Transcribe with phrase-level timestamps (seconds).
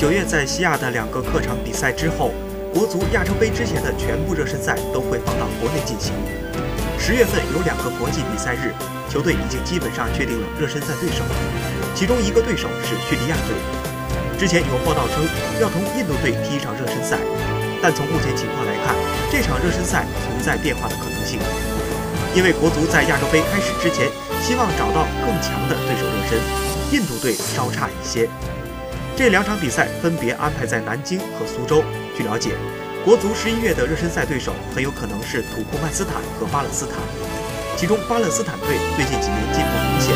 [0.00, 2.32] 九月在西亚的两个客场比赛之后，
[2.72, 6.16] 国足亚洲杯之前的全部热身赛都会放到国内进行。
[6.98, 8.72] 十月份有两个国际比赛日，
[9.12, 11.20] 球队已经基本上确定了热身赛对手，
[11.94, 13.52] 其中一个对手是叙利亚队。
[14.40, 15.20] 之前有报道称
[15.60, 17.20] 要同印度队踢一场热身赛，
[17.82, 18.96] 但从目前情况来看，
[19.30, 21.38] 这场热身赛存在变化的可能性。
[22.34, 24.08] 因为国足在亚洲杯开始之前，
[24.40, 26.40] 希望找到更强的对手热身，
[26.88, 28.30] 印度队稍差一些。
[29.16, 31.84] 这两场比赛分别安排在南京和苏州。
[32.16, 32.52] 据了解，
[33.04, 36.96] 国足十一月的热身赛对手很有可能是土库曼斯坦和巴勒斯坦，
[37.76, 40.14] 其中巴勒斯坦队最近几年进步明显，